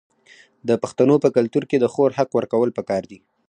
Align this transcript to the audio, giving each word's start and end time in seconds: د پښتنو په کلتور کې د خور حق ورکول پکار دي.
د 0.67 0.69
پښتنو 0.83 1.15
په 1.23 1.29
کلتور 1.35 1.63
کې 1.69 1.77
د 1.79 1.85
خور 1.93 2.09
حق 2.17 2.29
ورکول 2.37 2.69
پکار 2.77 3.03
دي. 3.11 3.19